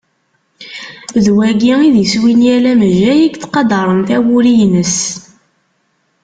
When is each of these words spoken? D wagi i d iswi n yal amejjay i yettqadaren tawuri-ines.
D 1.23 1.25
wagi 1.35 1.73
i 1.87 1.89
d 1.93 1.95
iswi 2.03 2.33
n 2.39 2.41
yal 2.47 2.65
amejjay 2.71 3.19
i 3.21 3.23
yettqadaren 3.25 3.99
tawuri-ines. 4.09 4.97